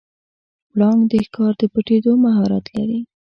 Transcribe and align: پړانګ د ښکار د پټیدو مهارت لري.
پړانګ 0.71 0.99
د 1.11 1.13
ښکار 1.25 1.53
د 1.59 1.61
پټیدو 1.73 2.11
مهارت 2.23 2.65
لري. 2.75 2.99